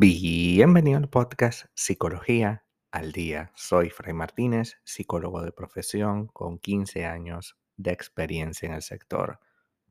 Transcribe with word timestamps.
Bienvenido 0.00 0.96
al 0.96 1.08
podcast 1.08 1.64
Psicología 1.74 2.64
al 2.92 3.10
Día. 3.10 3.50
Soy 3.56 3.90
Fray 3.90 4.14
Martínez, 4.14 4.76
psicólogo 4.84 5.42
de 5.42 5.50
profesión 5.50 6.28
con 6.28 6.60
15 6.60 7.04
años 7.04 7.58
de 7.76 7.90
experiencia 7.90 8.68
en 8.68 8.76
el 8.76 8.82
sector. 8.82 9.40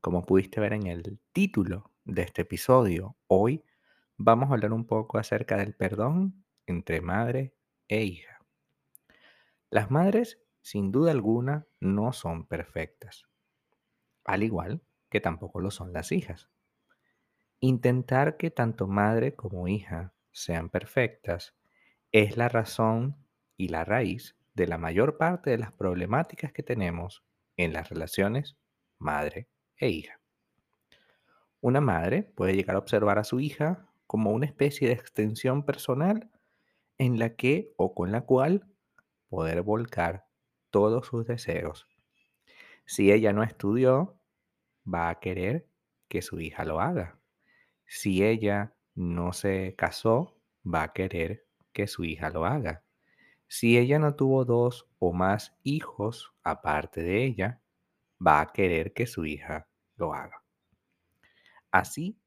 Como 0.00 0.24
pudiste 0.24 0.60
ver 0.60 0.72
en 0.72 0.86
el 0.86 1.20
título 1.32 1.92
de 2.06 2.22
este 2.22 2.40
episodio, 2.40 3.18
hoy 3.26 3.66
vamos 4.16 4.48
a 4.48 4.54
hablar 4.54 4.72
un 4.72 4.86
poco 4.86 5.18
acerca 5.18 5.58
del 5.58 5.74
perdón 5.74 6.42
entre 6.64 7.02
madre 7.02 7.54
e 7.86 8.02
hija. 8.02 8.38
Las 9.68 9.90
madres, 9.90 10.40
sin 10.62 10.90
duda 10.90 11.10
alguna, 11.10 11.66
no 11.80 12.14
son 12.14 12.46
perfectas, 12.46 13.26
al 14.24 14.42
igual 14.42 14.80
que 15.10 15.20
tampoco 15.20 15.60
lo 15.60 15.70
son 15.70 15.92
las 15.92 16.12
hijas. 16.12 16.48
Intentar 17.60 18.36
que 18.36 18.50
tanto 18.50 18.86
madre 18.86 19.34
como 19.34 19.66
hija 19.66 20.12
sean 20.30 20.68
perfectas 20.68 21.56
es 22.12 22.36
la 22.36 22.48
razón 22.48 23.16
y 23.56 23.68
la 23.68 23.84
raíz 23.84 24.36
de 24.54 24.68
la 24.68 24.78
mayor 24.78 25.16
parte 25.18 25.50
de 25.50 25.58
las 25.58 25.72
problemáticas 25.72 26.52
que 26.52 26.62
tenemos 26.62 27.24
en 27.56 27.72
las 27.72 27.88
relaciones 27.88 28.56
madre 28.98 29.48
e 29.76 29.88
hija. 29.88 30.20
Una 31.60 31.80
madre 31.80 32.22
puede 32.22 32.54
llegar 32.54 32.76
a 32.76 32.78
observar 32.78 33.18
a 33.18 33.24
su 33.24 33.40
hija 33.40 33.88
como 34.06 34.30
una 34.30 34.46
especie 34.46 34.86
de 34.86 34.94
extensión 34.94 35.64
personal 35.64 36.30
en 36.96 37.18
la 37.18 37.34
que 37.34 37.72
o 37.76 37.92
con 37.92 38.12
la 38.12 38.20
cual 38.20 38.68
poder 39.28 39.62
volcar 39.62 40.28
todos 40.70 41.06
sus 41.06 41.26
deseos. 41.26 41.88
Si 42.84 43.10
ella 43.10 43.32
no 43.32 43.42
estudió, 43.42 44.16
va 44.86 45.08
a 45.08 45.18
querer 45.18 45.66
que 46.08 46.22
su 46.22 46.40
hija 46.40 46.64
lo 46.64 46.80
haga. 46.80 47.18
Si 47.88 48.22
ella 48.22 48.74
no 48.94 49.32
se 49.32 49.74
casó, 49.74 50.36
va 50.62 50.82
a 50.82 50.92
querer 50.92 51.46
que 51.72 51.86
su 51.86 52.04
hija 52.04 52.28
lo 52.28 52.44
haga. 52.44 52.84
Si 53.46 53.78
ella 53.78 53.98
no 53.98 54.14
tuvo 54.14 54.44
dos 54.44 54.86
o 54.98 55.14
más 55.14 55.56
hijos 55.62 56.34
aparte 56.42 57.02
de 57.02 57.24
ella, 57.24 57.62
va 58.24 58.42
a 58.42 58.52
querer 58.52 58.92
que 58.92 59.06
su 59.06 59.24
hija 59.24 59.68
lo 59.96 60.12
haga. 60.12 60.44
Así 61.70 62.20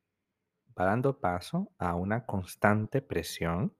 va 0.78 0.86
dando 0.86 1.20
paso 1.20 1.72
a 1.78 1.94
una 1.94 2.26
constante 2.26 3.04
presión 3.04 3.76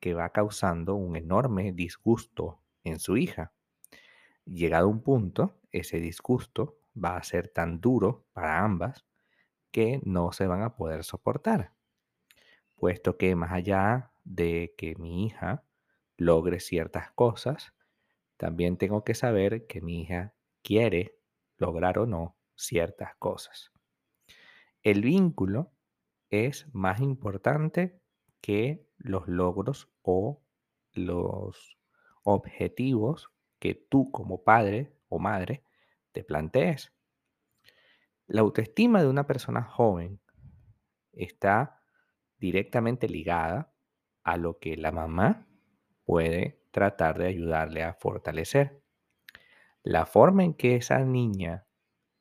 que 0.00 0.14
va 0.14 0.30
causando 0.30 0.94
un 0.94 1.16
enorme 1.16 1.72
disgusto 1.72 2.62
en 2.84 2.98
su 2.98 3.18
hija. 3.18 3.52
Llegado 4.46 4.88
un 4.88 5.02
punto, 5.02 5.60
ese 5.72 6.00
disgusto 6.00 6.78
va 6.96 7.18
a 7.18 7.22
ser 7.22 7.48
tan 7.48 7.80
duro 7.82 8.24
para 8.32 8.64
ambas 8.64 9.04
que 9.72 10.00
no 10.04 10.32
se 10.32 10.46
van 10.46 10.62
a 10.62 10.76
poder 10.76 11.04
soportar, 11.04 11.72
puesto 12.76 13.16
que 13.16 13.34
más 13.34 13.52
allá 13.52 14.12
de 14.24 14.74
que 14.78 14.94
mi 14.96 15.26
hija 15.26 15.64
logre 16.16 16.60
ciertas 16.60 17.10
cosas, 17.12 17.74
también 18.36 18.76
tengo 18.76 19.04
que 19.04 19.14
saber 19.14 19.66
que 19.66 19.80
mi 19.80 20.02
hija 20.02 20.34
quiere 20.62 21.18
lograr 21.56 21.98
o 21.98 22.06
no 22.06 22.36
ciertas 22.54 23.14
cosas. 23.16 23.72
El 24.82 25.02
vínculo 25.02 25.72
es 26.30 26.66
más 26.74 27.00
importante 27.00 28.00
que 28.40 28.86
los 28.96 29.28
logros 29.28 29.88
o 30.02 30.42
los 30.92 31.78
objetivos 32.24 33.30
que 33.58 33.74
tú 33.74 34.10
como 34.10 34.42
padre 34.42 34.92
o 35.08 35.18
madre 35.18 35.64
te 36.12 36.24
plantees. 36.24 36.92
La 38.26 38.40
autoestima 38.40 39.02
de 39.02 39.08
una 39.08 39.26
persona 39.26 39.62
joven 39.62 40.20
está 41.12 41.82
directamente 42.38 43.08
ligada 43.08 43.74
a 44.22 44.36
lo 44.36 44.58
que 44.58 44.76
la 44.76 44.92
mamá 44.92 45.48
puede 46.04 46.62
tratar 46.70 47.18
de 47.18 47.28
ayudarle 47.28 47.82
a 47.82 47.94
fortalecer. 47.94 48.82
La 49.82 50.06
forma 50.06 50.44
en 50.44 50.54
que 50.54 50.76
esa 50.76 50.98
niña, 51.00 51.66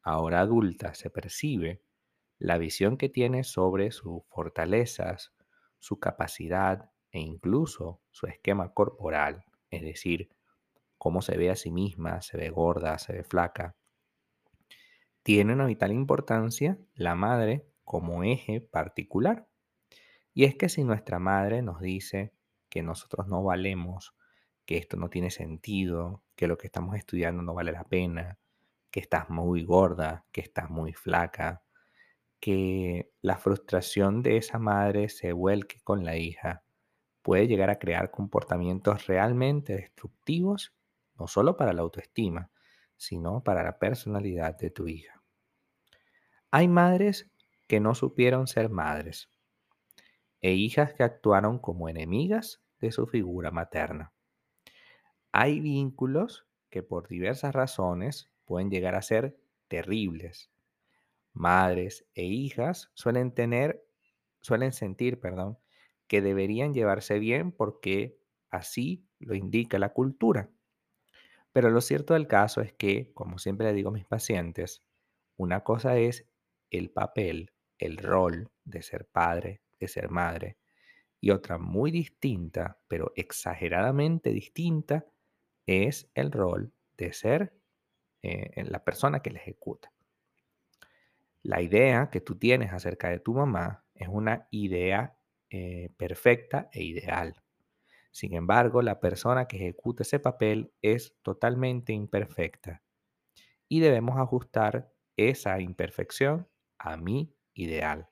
ahora 0.02 0.42
adulta, 0.42 0.94
se 0.94 1.10
percibe, 1.10 1.84
la 2.38 2.58
visión 2.58 2.98
que 2.98 3.08
tiene 3.08 3.44
sobre 3.44 3.92
sus 3.92 4.24
fortalezas, 4.30 5.34
su 5.78 6.00
capacidad 6.00 6.92
e 7.12 7.20
incluso 7.20 8.02
su 8.10 8.26
esquema 8.26 8.74
corporal, 8.74 9.46
es 9.70 9.84
decir, 9.84 10.30
cómo 10.98 11.22
se 11.22 11.38
ve 11.38 11.52
a 11.52 11.56
sí 11.56 11.72
misma, 11.72 12.22
se 12.22 12.38
ve 12.38 12.50
gorda, 12.50 12.98
se 12.98 13.14
ve 13.14 13.24
flaca, 13.24 13.76
tiene 15.24 15.54
una 15.54 15.66
vital 15.66 15.92
importancia 15.92 16.78
la 16.96 17.16
madre 17.16 17.66
como 17.84 18.24
eje 18.24 18.62
particular. 18.62 19.48
Y 20.34 20.46
es 20.46 20.56
que 20.56 20.70
si 20.70 20.84
nuestra 20.84 21.20
madre 21.20 21.62
nos 21.62 21.82
dice 21.82 22.34
que 22.70 22.84
nosotros 22.84 23.28
no 23.28 23.44
valemos, 23.44 24.16
que 24.66 24.78
esto 24.78 24.98
no 24.98 25.10
tiene 25.10 25.30
sentido, 25.30 26.24
que 26.36 26.48
lo 26.48 26.58
que 26.58 26.68
estamos 26.68 26.96
estudiando 26.96 27.44
no 27.44 27.54
vale 27.54 27.72
la 27.72 27.84
pena, 27.84 28.40
que 28.90 29.00
estás 29.00 29.30
muy 29.30 29.64
gorda, 29.64 30.26
que 30.32 30.42
estás 30.42 30.70
muy 30.70 30.94
flaca, 30.94 31.64
que 32.40 33.12
la 33.22 33.38
frustración 33.38 34.24
de 34.24 34.38
esa 34.38 34.58
madre 34.58 35.10
se 35.10 35.34
vuelque 35.34 35.80
con 35.84 36.04
la 36.04 36.18
hija, 36.18 36.64
puede 37.22 37.48
llegar 37.48 37.70
a 37.70 37.80
crear 37.80 38.12
comportamientos 38.12 39.08
realmente 39.08 39.76
destructivos, 39.76 40.74
no 41.18 41.28
solo 41.28 41.56
para 41.56 41.74
la 41.74 41.82
autoestima, 41.82 42.50
sino 43.02 43.44
para 43.44 43.64
la 43.64 43.80
personalidad 43.80 44.56
de 44.60 44.70
tu 44.70 44.88
hija. 44.88 45.24
Hay 46.52 46.68
madres 46.68 47.32
que 47.68 47.80
no 47.80 47.96
supieron 47.96 48.46
ser 48.46 48.70
madres 48.70 49.28
e 50.40 50.54
hijas 50.54 50.94
que 50.94 51.02
actuaron 51.02 51.58
como 51.58 51.90
enemigas 51.90 52.62
de 52.80 52.92
su 52.92 53.08
figura 53.08 53.50
materna. 53.50 54.14
Hay 55.32 55.62
vínculos 55.62 56.46
que 56.70 56.84
por 56.84 57.08
diversas 57.08 57.56
razones 57.56 58.30
pueden 58.46 58.70
llegar 58.70 58.94
a 58.94 59.02
ser 59.02 59.36
terribles. 59.68 60.52
Madres 61.34 62.06
e 62.14 62.26
hijas 62.26 62.92
suelen 62.94 63.34
tener, 63.34 63.84
suelen 64.42 64.74
sentir, 64.74 65.20
perdón, 65.20 65.58
que 66.06 66.22
deberían 66.22 66.76
llevarse 66.76 67.18
bien 67.18 67.52
porque 67.52 68.20
así 68.52 69.08
lo 69.18 69.34
indica 69.34 69.80
la 69.80 69.90
cultura. 69.90 70.52
Pero 71.54 71.70
lo 71.70 71.82
cierto 71.82 72.14
del 72.14 72.28
caso 72.28 72.62
es 72.62 72.74
que, 72.74 73.14
como 73.14 73.38
siempre 73.38 73.68
le 73.68 73.74
digo 73.74 73.90
a 73.90 73.94
mis 73.94 74.06
pacientes, 74.06 74.84
una 75.38 75.64
cosa 75.64 75.98
es 75.98 76.28
el 76.70 76.92
papel, 76.92 77.52
el 77.78 77.98
rol 77.98 78.52
de 78.64 78.82
ser 78.82 79.08
padre, 79.08 79.62
de 79.80 79.88
ser 79.88 80.10
madre, 80.10 80.58
y 81.20 81.32
otra 81.32 81.58
muy 81.58 81.92
distinta, 81.92 82.80
pero 82.88 83.12
exageradamente 83.16 84.32
distinta, 84.32 85.06
es 85.66 86.10
el 86.16 86.32
rol 86.32 86.74
de 86.98 87.14
ser 87.14 87.54
eh, 88.24 88.64
la 88.66 88.84
persona 88.84 89.22
que 89.22 89.32
la 89.32 89.40
ejecuta. 89.40 89.92
La 91.44 91.62
idea 91.62 92.10
que 92.12 92.22
tú 92.22 92.38
tienes 92.38 92.74
acerca 92.74 93.10
de 93.10 93.20
tu 93.20 93.34
mamá 93.34 93.86
es 93.96 94.08
una 94.08 94.48
idea 94.52 95.18
eh, 95.50 95.90
perfecta 95.98 96.70
e 96.72 96.84
ideal. 96.84 97.36
Sin 98.12 98.34
embargo, 98.34 98.82
la 98.82 99.00
persona 99.00 99.48
que 99.48 99.58
ejecuta 99.58 100.04
ese 100.04 100.20
papel 100.20 100.74
es 100.82 101.16
totalmente 101.22 101.94
imperfecta 101.94 102.84
y 103.70 103.80
debemos 103.80 104.18
ajustar 104.18 104.92
esa 105.16 105.60
imperfección 105.62 106.48
a 106.78 106.98
mi 106.98 107.34
ideal. 107.54 108.10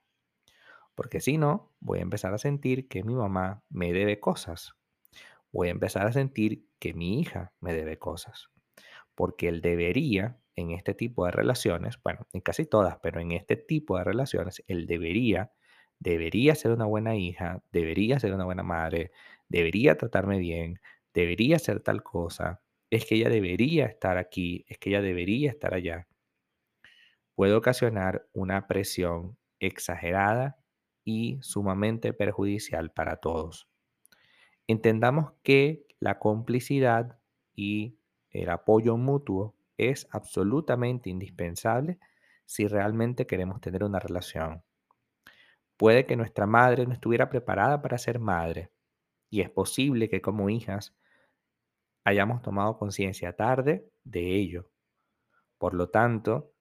Porque 0.94 1.20
si 1.20 1.38
no, 1.38 1.74
voy 1.80 1.98
a 1.98 2.02
empezar 2.02 2.32
a 2.34 2.38
sentir 2.38 2.88
que 2.88 3.04
mi 3.04 3.14
mamá 3.14 3.62
me 3.68 3.92
debe 3.92 4.20
cosas. 4.20 4.74
Voy 5.52 5.68
a 5.68 5.72
empezar 5.72 6.06
a 6.06 6.12
sentir 6.12 6.66
que 6.78 6.94
mi 6.94 7.20
hija 7.20 7.52
me 7.60 7.74
debe 7.74 7.98
cosas. 7.98 8.48
Porque 9.14 9.48
el 9.48 9.60
debería 9.60 10.40
en 10.56 10.70
este 10.70 10.94
tipo 10.94 11.26
de 11.26 11.32
relaciones, 11.32 11.98
bueno, 12.02 12.26
en 12.32 12.40
casi 12.40 12.64
todas, 12.64 12.98
pero 13.02 13.20
en 13.20 13.32
este 13.32 13.56
tipo 13.56 13.98
de 13.98 14.04
relaciones, 14.04 14.62
el 14.66 14.86
debería 14.86 15.52
debería 16.00 16.54
ser 16.54 16.72
una 16.72 16.86
buena 16.86 17.14
hija, 17.14 17.62
debería 17.70 18.18
ser 18.18 18.34
una 18.34 18.44
buena 18.46 18.62
madre, 18.62 19.12
debería 19.50 19.98
tratarme 19.98 20.38
bien, 20.38 20.80
debería 21.12 21.58
ser 21.58 21.80
tal 21.80 22.02
cosa, 22.02 22.62
es 22.88 23.04
que 23.04 23.16
ella 23.16 23.28
debería 23.28 23.84
estar 23.86 24.16
aquí, 24.16 24.64
es 24.68 24.78
que 24.78 24.90
ella 24.90 25.02
debería 25.02 25.50
estar 25.50 25.74
allá, 25.74 26.08
puede 27.34 27.54
ocasionar 27.54 28.26
una 28.32 28.66
presión 28.66 29.36
exagerada 29.58 30.58
y 31.04 31.38
sumamente 31.42 32.12
perjudicial 32.12 32.90
para 32.92 33.16
todos. 33.16 33.68
Entendamos 34.66 35.32
que 35.42 35.86
la 35.98 36.18
complicidad 36.18 37.18
y 37.54 37.98
el 38.30 38.50
apoyo 38.50 38.96
mutuo 38.96 39.56
es 39.76 40.06
absolutamente 40.10 41.10
indispensable 41.10 41.98
si 42.44 42.68
realmente 42.68 43.26
queremos 43.26 43.60
tener 43.60 43.84
una 43.84 43.98
relación. 43.98 44.62
Puede 45.76 46.06
que 46.06 46.16
nuestra 46.16 46.46
madre 46.46 46.86
no 46.86 46.92
estuviera 46.92 47.30
preparada 47.30 47.80
para 47.80 47.98
ser 47.98 48.18
madre 48.18 48.70
y 49.30 49.40
es 49.40 49.50
posible 49.50 50.08
que 50.08 50.20
como 50.20 50.50
hijas 50.50 50.94
hayamos 52.04 52.42
tomado 52.42 52.76
conciencia 52.76 53.36
tarde 53.36 53.88
de 54.04 54.36
ello. 54.36 54.70
Por 55.58 55.74
lo 55.74 55.88
tanto, 55.88 56.52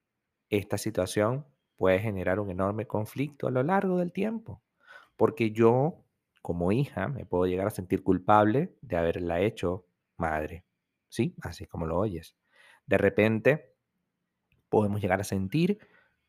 esta 0.49 0.77
situación 0.77 1.45
puede 1.75 1.99
generar 1.99 2.39
un 2.39 2.51
enorme 2.51 2.85
conflicto 2.85 3.47
a 3.47 3.51
lo 3.51 3.63
largo 3.63 3.97
del 3.97 4.13
tiempo, 4.13 4.61
porque 5.15 5.51
yo 5.51 6.05
como 6.41 6.71
hija 6.71 7.07
me 7.07 7.25
puedo 7.25 7.45
llegar 7.45 7.67
a 7.67 7.71
sentir 7.71 8.03
culpable 8.03 8.75
de 8.81 8.97
haberla 8.97 9.41
hecho 9.41 9.85
madre. 10.17 10.65
¿Sí? 11.09 11.35
Así 11.41 11.65
como 11.65 11.87
lo 11.87 11.97
oyes. 11.97 12.35
De 12.85 12.97
repente 12.97 13.73
podemos 14.69 15.01
llegar 15.01 15.19
a 15.21 15.23
sentir 15.23 15.79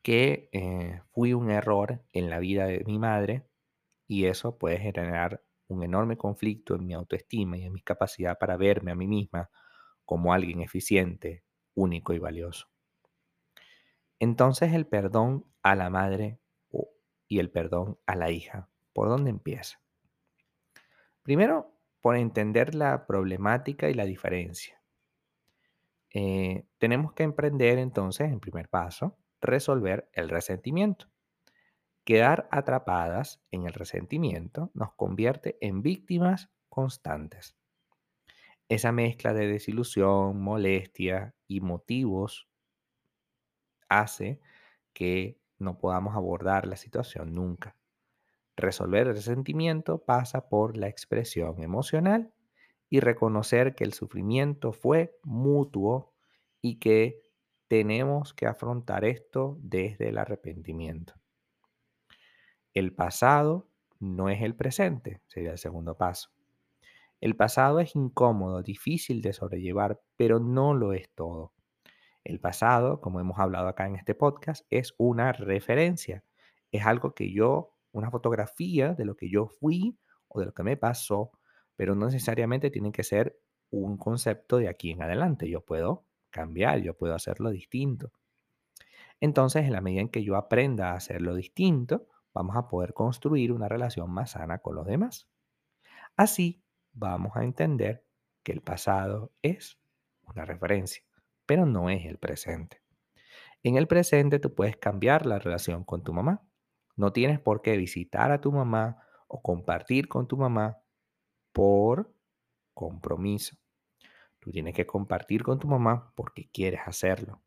que 0.03 0.49
eh, 0.53 1.03
fui 1.13 1.35
un 1.35 1.51
error 1.51 2.03
en 2.13 2.31
la 2.31 2.39
vida 2.39 2.67
de 2.67 2.83
mi 2.85 2.99
madre 2.99 3.47
y 4.07 4.25
eso 4.25 4.57
puede 4.59 4.79
generar 4.79 5.43
un 5.71 5.83
enorme 5.83 6.17
conflicto 6.17 6.75
en 6.75 6.87
mi 6.87 6.95
autoestima 6.95 7.57
y 7.57 7.65
en 7.65 7.73
mi 7.73 7.83
capacidad 7.83 8.39
para 8.39 8.57
verme 8.57 8.91
a 8.93 8.95
mí 8.95 9.07
misma 9.07 9.51
como 10.05 10.33
alguien 10.33 10.61
eficiente, 10.61 11.45
único 11.75 12.13
y 12.13 12.19
valioso. 12.19 12.69
Entonces 14.19 14.73
el 14.75 14.87
perdón 14.87 15.47
a 15.63 15.75
la 15.75 15.89
madre 15.91 16.39
y 17.29 17.39
el 17.39 17.51
perdón 17.51 17.99
a 18.07 18.17
la 18.17 18.31
hija, 18.31 18.69
¿por 18.93 19.09
dónde 19.09 19.31
empieza? 19.31 19.81
Primero, 21.23 21.77
por 22.01 22.17
entender 22.17 22.75
la 22.75 23.07
problemática 23.07 23.89
y 23.89 23.95
la 23.95 24.05
diferencia. 24.05 24.83
Eh, 26.13 26.67
tenemos 26.79 27.13
que 27.13 27.23
emprender 27.23 27.79
entonces, 27.79 28.33
en 28.33 28.41
primer 28.41 28.69
paso, 28.69 29.17
resolver 29.41 30.09
el 30.13 30.29
resentimiento. 30.29 31.07
Quedar 32.11 32.49
atrapadas 32.51 33.41
en 33.53 33.67
el 33.67 33.73
resentimiento 33.73 34.73
nos 34.75 34.93
convierte 34.95 35.57
en 35.61 35.81
víctimas 35.81 36.51
constantes. 36.69 37.55
Esa 38.69 38.91
mezcla 38.91 39.33
de 39.33 39.47
desilusión, 39.47 40.43
molestia 40.43 41.37
y 41.47 41.61
motivos 41.61 42.49
hace 43.89 44.41
que 44.93 45.39
no 45.61 45.79
podamos 45.79 46.17
abordar 46.17 46.67
la 46.67 46.75
situación 46.75 47.33
nunca. 47.33 47.77
Resolver 48.57 49.07
el 49.07 49.15
resentimiento 49.15 49.99
pasa 49.99 50.49
por 50.49 50.77
la 50.77 50.89
expresión 50.89 51.63
emocional 51.63 52.35
y 52.89 52.99
reconocer 52.99 53.77
que 53.77 53.85
el 53.85 53.93
sufrimiento 53.93 54.73
fue 54.73 55.17
mutuo 55.23 56.13
y 56.61 56.81
que 56.81 57.23
tenemos 57.69 58.35
que 58.35 58.49
afrontar 58.49 59.05
esto 59.05 59.59
desde 59.61 60.09
el 60.09 60.19
arrepentimiento. 60.19 61.20
El 62.75 62.95
pasado 62.95 63.69
no 63.99 64.29
es 64.29 64.43
el 64.43 64.55
presente, 64.55 65.21
sería 65.27 65.53
el 65.53 65.59
segundo 65.59 65.97
paso. 65.97 66.31
El 67.21 67.37
pasado 67.37 67.81
es 67.81 67.97
incómodo, 67.97 68.63
difícil 68.63 69.21
de 69.21 69.33
sobrellevar, 69.33 70.01
pero 70.17 70.41
no 70.41 70.73
lo 70.75 70.93
es 70.93 71.11
todo. 71.15 71.53
El 72.25 72.41
pasado, 72.41 73.01
como 73.01 73.21
hemos 73.21 73.39
hablado 73.39 73.69
acá 73.69 73.87
en 73.87 73.97
este 73.97 74.15
podcast, 74.15 74.65
es 74.71 74.95
una 74.99 75.33
referencia. 75.33 76.25
Es 76.71 76.87
algo 76.87 77.15
que 77.15 77.33
yo, 77.33 77.75
una 77.93 78.11
fotografía 78.11 78.95
de 78.95 79.05
lo 79.05 79.17
que 79.17 79.29
yo 79.29 79.49
fui 79.49 79.99
o 80.29 80.41
de 80.41 80.47
lo 80.47 80.55
que 80.55 80.63
me 80.63 80.77
pasó, 80.77 81.33
pero 81.77 81.95
no 81.95 82.07
necesariamente 82.07 82.71
tiene 82.71 82.93
que 82.93 83.03
ser 83.03 83.39
un 83.71 83.97
concepto 83.97 84.59
de 84.59 84.69
aquí 84.69 84.91
en 84.91 85.03
adelante. 85.03 85.49
Yo 85.49 85.63
puedo 85.63 86.05
cambiar, 86.31 86.81
yo 86.81 86.97
puedo 86.97 87.15
hacerlo 87.15 87.51
distinto. 87.51 88.13
Entonces, 89.21 89.67
en 89.67 89.73
la 89.73 89.81
medida 89.81 90.01
en 90.01 90.09
que 90.09 90.25
yo 90.25 90.37
aprenda 90.37 90.93
a 90.93 90.97
hacerlo 90.97 91.35
distinto, 91.35 92.07
vamos 92.33 92.57
a 92.57 92.69
poder 92.69 92.95
construir 92.95 93.53
una 93.53 93.69
relación 93.69 94.11
más 94.11 94.33
sana 94.33 94.59
con 94.59 94.75
los 94.77 94.87
demás. 94.87 95.29
Así 96.17 96.63
vamos 96.93 97.37
a 97.37 97.45
entender 97.45 98.07
que 98.43 98.53
el 98.53 98.63
pasado 98.63 99.33
es 99.43 99.79
una 100.23 100.45
referencia, 100.45 101.03
pero 101.47 101.67
no 101.67 101.91
es 101.91 102.07
el 102.07 102.19
presente. 102.19 102.83
En 103.63 103.77
el 103.77 103.87
presente 103.87 104.39
tú 104.39 104.55
puedes 104.55 104.77
cambiar 104.77 105.27
la 105.27 105.39
relación 105.39 105.85
con 105.85 106.03
tu 106.03 106.13
mamá. 106.13 106.43
No 106.97 107.13
tienes 107.13 107.41
por 107.41 107.63
qué 107.63 107.77
visitar 107.77 108.31
a 108.31 108.41
tu 108.41 108.53
mamá 108.53 109.03
o 109.29 109.43
compartir 109.43 110.09
con 110.09 110.27
tu 110.27 110.37
mamá 110.37 110.79
por 111.53 112.13
compromiso. 112.75 113.57
Tú 114.39 114.51
tienes 114.51 114.75
que 114.75 114.87
compartir 114.87 115.43
con 115.43 115.59
tu 115.59 115.69
mamá 115.69 116.13
porque 116.17 116.49
quieres 116.51 116.81
hacerlo. 116.87 117.43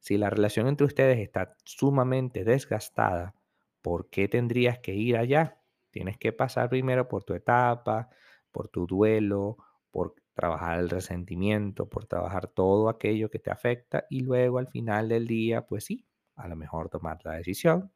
Si 0.00 0.18
la 0.18 0.28
relación 0.28 0.66
entre 0.66 0.86
ustedes 0.86 1.18
está 1.18 1.56
sumamente 1.64 2.44
desgastada, 2.44 3.34
¿por 3.84 4.08
qué 4.10 4.28
tendrías 4.28 4.78
que 4.80 4.94
ir 4.94 5.18
allá? 5.18 5.60
Tienes 5.90 6.16
que 6.18 6.32
pasar 6.32 6.70
primero 6.70 7.06
por 7.06 7.24
tu 7.24 7.34
etapa, 7.34 8.08
por 8.50 8.68
tu 8.68 8.86
duelo, 8.86 9.58
por 9.90 10.14
trabajar 10.34 10.80
el 10.80 10.88
resentimiento, 10.90 11.88
por 11.90 12.06
trabajar 12.06 12.48
todo 12.48 12.88
aquello 12.88 13.30
que 13.30 13.38
te 13.40 13.50
afecta 13.50 14.06
y 14.08 14.20
luego 14.22 14.58
al 14.58 14.68
final 14.68 15.10
del 15.10 15.26
día, 15.26 15.66
pues 15.66 15.84
sí, 15.84 16.06
a 16.36 16.48
lo 16.48 16.56
mejor 16.56 16.88
tomar 16.88 17.20
la 17.24 17.34
decisión 17.34 17.92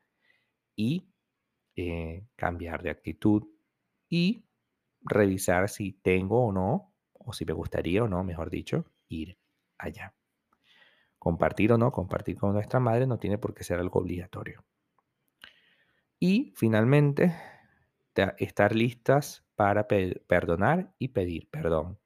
y 0.76 1.08
eh, 1.76 2.26
cambiar 2.36 2.82
de 2.82 2.90
actitud 2.90 3.44
y 4.10 4.44
revisar 5.02 5.68
si 5.70 5.92
tengo 5.94 6.46
o 6.46 6.52
no, 6.52 6.94
o 7.14 7.32
si 7.32 7.44
me 7.46 7.54
gustaría 7.54 8.04
o 8.04 8.08
no, 8.08 8.24
mejor 8.24 8.50
dicho, 8.50 8.86
ir 9.08 9.38
allá. 9.78 10.14
Compartir 11.20 11.72
o 11.72 11.78
no, 11.78 11.92
compartir 11.92 12.36
con 12.36 12.52
nuestra 12.54 12.80
madre 12.80 13.06
no 13.06 13.20
tiene 13.20 13.38
por 13.38 13.54
qué 13.54 13.62
ser 13.62 13.78
algo 13.78 14.00
obligatorio. 14.00 14.64
Y 16.20 16.52
finalmente, 16.56 17.34
estar 18.38 18.74
listas 18.74 19.44
para 19.54 19.86
perdonar 19.86 20.92
y 20.98 21.08
pedir 21.08 21.48
perdón. 21.50 21.98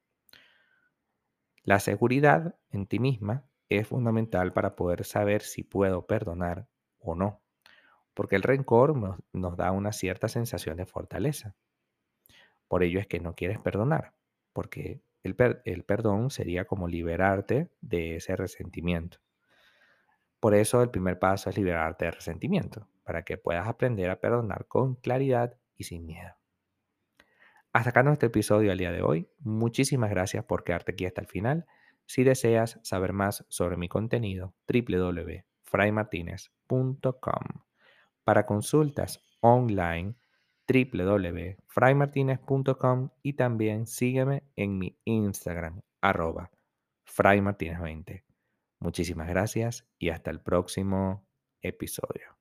La 1.63 1.79
seguridad 1.79 2.55
en 2.71 2.87
ti 2.87 2.99
misma 2.99 3.45
es 3.69 3.87
fundamental 3.87 4.53
para 4.53 4.75
poder 4.75 5.05
saber 5.05 5.41
si 5.41 5.63
puedo 5.63 6.05
perdonar 6.05 6.67
o 6.99 7.15
no, 7.15 7.41
porque 8.13 8.35
el 8.35 8.43
rencor 8.43 8.95
nos, 9.31 9.57
da 9.57 9.71
una 9.71 9.93
cierta 9.93 10.27
sensación 10.27 10.77
de 10.77 10.85
fortaleza. 10.85 11.55
Por 12.67 12.83
ello 12.83 12.99
es 12.99 13.07
que 13.07 13.19
no 13.19 13.33
quieres 13.33 13.59
perdonar, 13.59 14.13
porque 14.51 15.01
el, 15.23 15.35
el 15.65 15.83
perdón 15.83 16.29
sería 16.29 16.65
como 16.65 16.87
liberarte 16.87 17.71
de 17.81 18.17
ese 18.17 18.35
resentimiento. 18.35 19.19
Por 20.39 20.53
eso 20.53 20.83
el 20.83 20.89
primer 20.89 21.17
paso 21.17 21.49
es 21.49 21.57
liberarte 21.57 22.05
de 22.05 22.11
resentimiento, 22.11 22.87
para 23.03 23.23
que 23.23 23.37
puedas 23.37 23.67
aprender 23.67 24.09
a 24.09 24.19
perdonar 24.19 24.67
con 24.67 24.95
claridad 24.95 25.57
y 25.75 25.85
sin 25.85 26.05
miedo. 26.05 26.35
Hasta 27.73 27.89
acá 27.89 28.03
nuestro 28.03 28.27
episodio 28.27 28.71
al 28.71 28.77
día 28.77 28.91
de 28.91 29.01
hoy. 29.01 29.27
Muchísimas 29.39 30.11
gracias 30.11 30.45
por 30.45 30.63
quedarte 30.63 30.91
aquí 30.91 31.05
hasta 31.05 31.21
el 31.21 31.27
final. 31.27 31.65
Si 32.05 32.23
deseas 32.23 32.79
saber 32.83 33.13
más 33.13 33.45
sobre 33.49 33.77
mi 33.77 33.89
contenido, 33.89 34.53
www.fraymartinez.com. 34.67 37.63
Para 38.23 38.45
consultas 38.45 39.23
online, 39.39 40.13
www.fraymartinez.com 40.67 43.09
y 43.21 43.33
también 43.33 43.87
sígueme 43.87 44.43
en 44.55 44.77
mi 44.77 44.97
Instagram, 45.03 45.81
arroba 46.01 46.51
fraymartinez20. 47.05 48.23
Muchísimas 48.79 49.27
gracias 49.27 49.85
y 49.97 50.09
hasta 50.09 50.31
el 50.31 50.39
próximo 50.41 51.27
episodio. 51.61 52.32